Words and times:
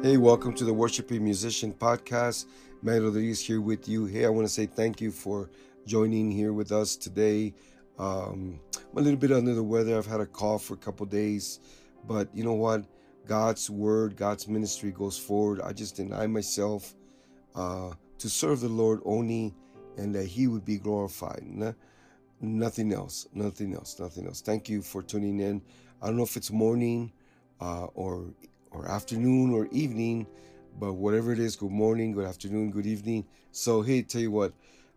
Hey, 0.00 0.16
welcome 0.16 0.54
to 0.54 0.64
the 0.64 0.72
Worshiping 0.72 1.24
Musician 1.24 1.72
Podcast. 1.72 2.46
Matt 2.82 3.02
Rodriguez 3.02 3.44
here 3.44 3.60
with 3.60 3.88
you. 3.88 4.06
Hey, 4.06 4.26
I 4.26 4.28
want 4.28 4.46
to 4.46 4.52
say 4.52 4.64
thank 4.64 5.00
you 5.00 5.10
for 5.10 5.50
joining 5.86 6.30
here 6.30 6.52
with 6.52 6.70
us 6.70 6.94
today. 6.94 7.52
Um, 7.98 8.60
I'm 8.76 8.96
a 8.96 9.00
little 9.00 9.18
bit 9.18 9.32
under 9.32 9.54
the 9.54 9.62
weather. 9.62 9.98
I've 9.98 10.06
had 10.06 10.20
a 10.20 10.26
cough 10.26 10.62
for 10.62 10.74
a 10.74 10.76
couple 10.76 11.04
days, 11.04 11.58
but 12.06 12.28
you 12.32 12.44
know 12.44 12.54
what? 12.54 12.84
God's 13.26 13.68
word, 13.68 14.14
God's 14.14 14.46
ministry 14.46 14.92
goes 14.92 15.18
forward. 15.18 15.60
I 15.60 15.72
just 15.72 15.96
deny 15.96 16.28
myself 16.28 16.94
uh, 17.56 17.90
to 18.18 18.28
serve 18.28 18.60
the 18.60 18.68
Lord 18.68 19.00
only 19.04 19.52
and 19.96 20.14
that 20.14 20.26
He 20.26 20.46
would 20.46 20.64
be 20.64 20.78
glorified. 20.78 21.42
No, 21.44 21.74
nothing 22.40 22.92
else, 22.92 23.26
nothing 23.34 23.74
else, 23.74 23.98
nothing 23.98 24.26
else. 24.26 24.42
Thank 24.42 24.68
you 24.68 24.80
for 24.80 25.02
tuning 25.02 25.40
in. 25.40 25.60
I 26.00 26.06
don't 26.06 26.16
know 26.16 26.22
if 26.22 26.36
it's 26.36 26.52
morning 26.52 27.10
uh, 27.60 27.86
or 27.94 28.32
or 28.70 28.88
afternoon 28.88 29.52
or 29.52 29.66
evening, 29.70 30.26
but 30.78 30.94
whatever 30.94 31.32
it 31.32 31.38
is, 31.38 31.56
good 31.56 31.70
morning, 31.70 32.12
good 32.12 32.26
afternoon, 32.26 32.70
good 32.70 32.86
evening. 32.86 33.24
So, 33.52 33.82
hey, 33.82 34.02
tell 34.02 34.20
you 34.20 34.30
what, 34.30 34.52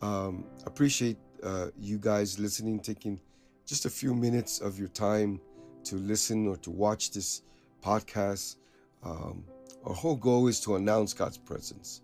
um, 0.00 0.44
appreciate 0.66 1.16
uh, 1.42 1.68
you 1.78 1.98
guys 1.98 2.38
listening, 2.38 2.80
taking 2.80 3.20
just 3.66 3.86
a 3.86 3.90
few 3.90 4.14
minutes 4.14 4.60
of 4.60 4.78
your 4.78 4.88
time 4.88 5.40
to 5.84 5.96
listen 5.96 6.46
or 6.46 6.56
to 6.58 6.70
watch 6.70 7.10
this 7.12 7.42
podcast. 7.82 8.56
Um, 9.02 9.44
our 9.84 9.94
whole 9.94 10.16
goal 10.16 10.46
is 10.48 10.60
to 10.60 10.76
announce 10.76 11.12
God's 11.12 11.38
presence. 11.38 12.02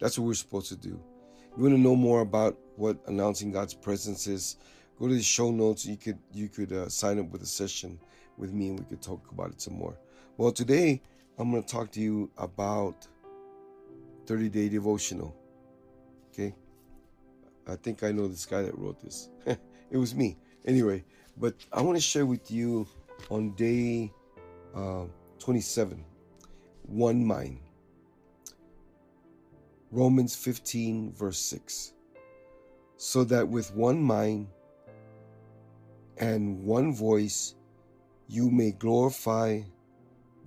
That's 0.00 0.18
what 0.18 0.26
we're 0.26 0.34
supposed 0.34 0.68
to 0.68 0.76
do. 0.76 1.00
You 1.56 1.62
want 1.62 1.74
to 1.74 1.80
know 1.80 1.96
more 1.96 2.20
about 2.20 2.56
what 2.76 2.98
announcing 3.06 3.50
God's 3.50 3.74
presence 3.74 4.26
is, 4.26 4.56
go 4.98 5.08
to 5.08 5.14
the 5.14 5.22
show 5.22 5.50
notes. 5.50 5.84
You 5.84 5.96
could 5.96 6.18
you 6.32 6.48
could 6.48 6.72
uh, 6.72 6.88
sign 6.88 7.18
up 7.18 7.30
with 7.30 7.42
a 7.42 7.46
session 7.46 7.98
with 8.36 8.52
me, 8.52 8.68
and 8.68 8.78
we 8.78 8.84
could 8.86 9.02
talk 9.02 9.30
about 9.32 9.50
it 9.50 9.60
some 9.60 9.74
more. 9.74 9.98
Well, 10.38 10.52
today 10.52 11.02
I'm 11.36 11.50
going 11.50 11.64
to 11.64 11.68
talk 11.68 11.90
to 11.90 12.00
you 12.00 12.30
about 12.38 13.08
30 14.26 14.48
Day 14.50 14.68
Devotional. 14.68 15.34
Okay? 16.32 16.54
I 17.66 17.74
think 17.74 18.04
I 18.04 18.12
know 18.12 18.28
this 18.28 18.46
guy 18.46 18.62
that 18.62 18.78
wrote 18.78 19.00
this. 19.02 19.30
it 19.46 19.96
was 19.96 20.14
me. 20.14 20.36
Anyway, 20.64 21.04
but 21.38 21.54
I 21.72 21.82
want 21.82 21.96
to 21.96 22.00
share 22.00 22.24
with 22.24 22.52
you 22.52 22.86
on 23.30 23.50
day 23.56 24.12
uh, 24.76 25.06
27 25.40 26.04
one 26.84 27.26
mind. 27.26 27.58
Romans 29.90 30.36
15, 30.36 31.14
verse 31.14 31.40
6. 31.40 31.94
So 32.96 33.24
that 33.24 33.48
with 33.48 33.74
one 33.74 34.00
mind 34.00 34.46
and 36.18 36.62
one 36.62 36.94
voice 36.94 37.56
you 38.28 38.52
may 38.52 38.70
glorify 38.70 39.62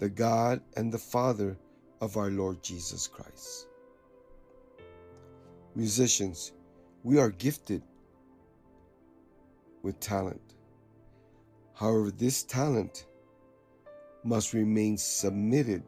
the 0.01 0.09
God 0.09 0.61
and 0.75 0.91
the 0.91 0.97
Father 0.97 1.55
of 2.01 2.17
our 2.17 2.31
Lord 2.31 2.63
Jesus 2.63 3.05
Christ. 3.05 3.67
Musicians, 5.75 6.53
we 7.03 7.19
are 7.19 7.29
gifted 7.29 7.83
with 9.83 9.99
talent. 9.99 10.41
However, 11.75 12.09
this 12.09 12.41
talent 12.41 13.05
must 14.23 14.53
remain 14.53 14.97
submitted 14.97 15.83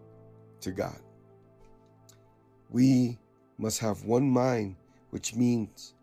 to 0.62 0.70
God. 0.70 1.00
We 2.70 3.18
must 3.58 3.80
have 3.80 4.04
one 4.04 4.30
mind, 4.30 4.76
which 5.10 5.34
means 5.34 5.96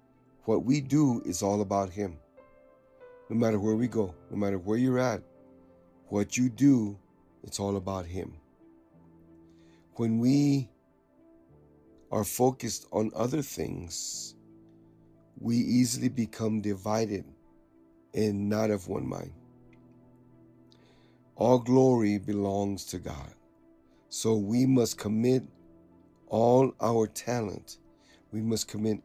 what 0.47 0.65
we 0.65 0.81
do 0.81 1.23
is 1.25 1.43
all 1.43 1.61
about 1.61 1.91
Him. 1.91 2.19
No 3.29 3.37
matter 3.37 3.61
where 3.61 3.77
we 3.77 3.87
go, 3.87 4.17
no 4.33 4.37
matter 4.37 4.59
where 4.59 4.79
you're 4.79 4.99
at, 4.99 5.23
what 6.09 6.37
you 6.37 6.49
do 6.49 6.99
it's 7.43 7.61
all 7.61 7.77
about 7.77 8.07
Him. 8.07 8.35
When 9.95 10.19
we 10.19 10.69
are 12.11 12.25
focused 12.25 12.87
on 12.93 13.11
other 13.15 13.43
things, 13.43 14.35
we 15.39 15.57
easily 15.57 16.09
become 16.09 16.61
divided 16.61 17.25
and 18.15 18.49
not 18.49 18.71
of 18.71 18.89
one 18.89 19.09
mind. 19.09 19.33
All 21.37 21.59
glory 21.59 22.19
belongs 22.19 22.85
to 22.87 22.99
God. 22.99 23.35
So 24.09 24.35
we 24.35 24.67
must 24.67 24.99
commit 24.99 25.45
all 26.27 26.75
our 26.81 27.07
talent. 27.07 27.79
We 28.33 28.41
must 28.41 28.69
commit 28.69 29.03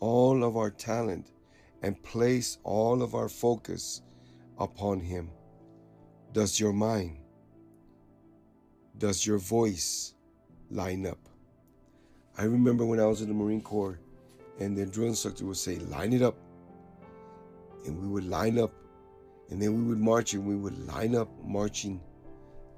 all 0.00 0.42
of 0.42 0.56
our 0.56 0.70
talent 0.70 1.30
and 1.82 2.02
place 2.02 2.58
all 2.64 3.02
of 3.02 3.14
our 3.14 3.28
focus 3.28 4.02
upon 4.58 5.00
Him. 5.00 5.30
Does 6.32 6.58
your 6.58 6.72
mind 6.72 7.18
does 9.00 9.26
your 9.26 9.38
voice 9.38 10.14
line 10.70 11.06
up? 11.06 11.18
I 12.38 12.44
remember 12.44 12.84
when 12.84 13.00
I 13.00 13.06
was 13.06 13.22
in 13.22 13.28
the 13.28 13.34
Marine 13.34 13.62
Corps 13.62 13.98
and 14.60 14.76
the 14.76 14.86
drill 14.86 15.08
instructor 15.08 15.46
would 15.46 15.56
say, 15.56 15.76
line 15.76 16.12
it 16.12 16.22
up. 16.22 16.36
And 17.86 18.00
we 18.00 18.06
would 18.06 18.24
line 18.24 18.58
up. 18.58 18.72
And 19.48 19.60
then 19.60 19.74
we 19.74 19.82
would 19.82 19.98
march 19.98 20.34
and 20.34 20.46
we 20.46 20.54
would 20.54 20.86
line 20.86 21.16
up 21.16 21.28
marching 21.42 22.00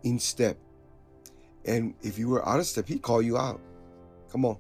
in 0.04 0.18
step. 0.18 0.56
And 1.64 1.94
if 2.02 2.18
you 2.18 2.28
were 2.28 2.48
out 2.48 2.60
of 2.60 2.66
step, 2.66 2.88
he'd 2.88 3.02
call 3.02 3.20
you 3.20 3.36
out. 3.36 3.60
Come 4.30 4.44
on. 4.44 4.58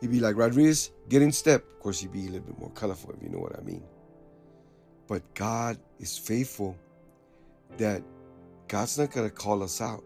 He'd 0.00 0.10
be 0.10 0.20
like, 0.20 0.36
Rodriguez, 0.36 0.90
get 1.08 1.22
in 1.22 1.30
step. 1.30 1.62
Of 1.62 1.80
course, 1.80 2.00
he'd 2.00 2.12
be 2.12 2.26
a 2.26 2.30
little 2.30 2.40
bit 2.40 2.58
more 2.58 2.70
colorful, 2.70 3.12
if 3.12 3.22
you 3.22 3.28
know 3.28 3.38
what 3.38 3.56
I 3.56 3.62
mean. 3.62 3.82
But 5.06 5.22
God 5.34 5.78
is 5.98 6.18
faithful 6.18 6.76
that 7.78 8.02
God's 8.70 8.98
not 8.98 9.10
going 9.10 9.28
to 9.28 9.34
call 9.34 9.64
us 9.64 9.80
out. 9.80 10.04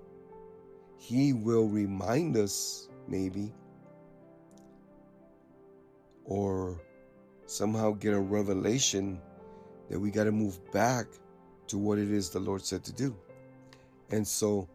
He 0.97 1.35
will 1.35 1.69
remind 1.69 2.35
us, 2.39 2.89
maybe, 3.07 3.53
or 6.25 6.81
somehow 7.45 7.91
get 7.91 8.15
a 8.15 8.19
revelation 8.19 9.21
that 9.91 10.01
we 10.01 10.11
got 10.11 10.25
to 10.25 10.33
move 10.33 10.59
back 10.73 11.05
to 11.67 11.77
what 11.77 11.99
it 11.99 12.11
is 12.11 12.31
the 12.31 12.41
Lord 12.41 12.65
said 12.65 12.83
to 12.85 12.93
do. 12.95 13.15
And 14.11 14.27
so 14.27 14.67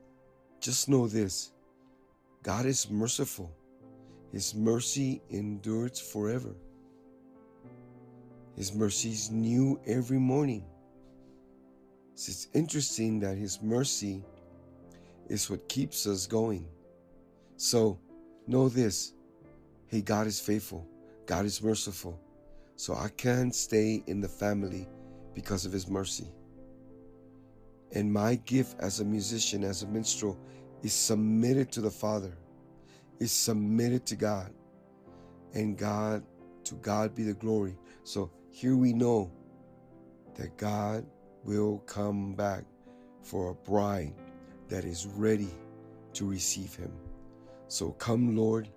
just 0.59 0.87
know 0.87 1.07
this 1.07 1.51
God 2.43 2.67
is 2.67 2.91
merciful, 2.91 3.51
His 4.31 4.53
mercy 4.53 5.19
endures 5.31 5.99
forever. 5.99 6.53
His 8.55 8.71
mercy 8.71 9.09
is 9.09 9.31
new 9.31 9.79
every 9.87 10.19
morning. 10.19 10.68
It's 12.27 12.47
interesting 12.53 13.19
that 13.21 13.37
His 13.37 13.61
mercy 13.61 14.23
is 15.29 15.49
what 15.49 15.69
keeps 15.69 16.05
us 16.05 16.27
going. 16.27 16.67
So 17.55 17.99
know 18.47 18.67
this 18.67 19.13
hey, 19.87 20.01
God 20.01 20.27
is 20.27 20.39
faithful, 20.39 20.85
God 21.25 21.45
is 21.45 21.63
merciful. 21.63 22.19
So 22.75 22.93
I 22.93 23.09
can 23.17 23.51
stay 23.51 24.03
in 24.07 24.21
the 24.21 24.27
family 24.27 24.87
because 25.33 25.65
of 25.65 25.71
His 25.71 25.87
mercy. 25.87 26.27
And 27.91 28.11
my 28.11 28.35
gift 28.35 28.75
as 28.79 28.99
a 28.99 29.05
musician, 29.05 29.63
as 29.63 29.83
a 29.83 29.87
minstrel, 29.87 30.37
is 30.83 30.93
submitted 30.93 31.71
to 31.71 31.81
the 31.81 31.89
Father, 31.89 32.37
is 33.19 33.31
submitted 33.31 34.05
to 34.07 34.15
God. 34.15 34.53
And 35.53 35.77
God, 35.77 36.23
to 36.65 36.75
God 36.75 37.15
be 37.15 37.23
the 37.23 37.33
glory. 37.33 37.77
So 38.03 38.29
here 38.51 38.75
we 38.75 38.93
know 38.93 39.31
that 40.35 40.55
God 40.57 41.05
will 41.43 41.79
come 41.79 42.33
back 42.33 42.63
for 43.21 43.51
a 43.51 43.55
bride 43.55 44.13
that 44.67 44.85
is 44.85 45.07
ready 45.07 45.49
to 46.13 46.25
receive 46.25 46.75
him. 46.75 46.91
So 47.67 47.91
come, 47.91 48.35
Lord, 48.35 48.69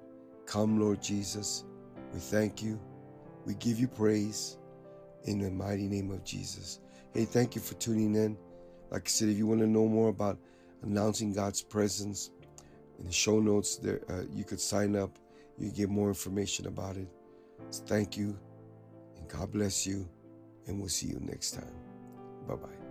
come, 0.46 0.80
Lord 0.80 1.02
Jesus. 1.02 1.64
We 2.12 2.20
thank 2.20 2.62
you. 2.62 2.78
We 3.46 3.54
give 3.54 3.78
you 3.78 3.88
praise 3.88 4.58
in 5.24 5.38
the 5.40 5.50
mighty 5.50 5.88
name 5.88 6.10
of 6.10 6.24
Jesus. 6.24 6.80
Hey, 7.12 7.24
thank 7.24 7.54
you 7.54 7.60
for 7.60 7.74
tuning 7.74 8.14
in. 8.14 8.36
Like 8.90 9.06
I 9.06 9.08
said, 9.08 9.28
if 9.28 9.38
you 9.38 9.46
want 9.46 9.60
to 9.60 9.66
know 9.66 9.86
more 9.86 10.08
about 10.08 10.38
announcing 10.82 11.32
God's 11.32 11.62
presence, 11.62 12.30
in 12.98 13.06
the 13.06 13.12
show 13.12 13.40
notes 13.40 13.76
there, 13.76 14.00
uh, 14.08 14.22
you 14.32 14.44
could 14.44 14.60
sign 14.60 14.94
up. 14.94 15.18
You 15.58 15.70
get 15.70 15.88
more 15.88 16.08
information 16.08 16.66
about 16.66 16.96
it. 16.96 17.08
So 17.70 17.82
thank 17.84 18.16
you, 18.16 18.38
and 19.16 19.28
God 19.28 19.52
bless 19.52 19.86
you, 19.86 20.08
and 20.66 20.78
we'll 20.78 20.88
see 20.88 21.08
you 21.08 21.18
next 21.20 21.52
time. 21.52 21.91
Bye 22.48 22.56
bye. 22.56 22.81